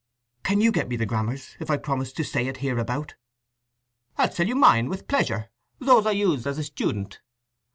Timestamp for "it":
2.47-2.57